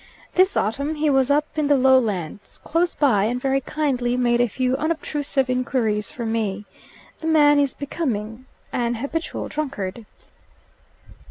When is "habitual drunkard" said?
8.95-10.07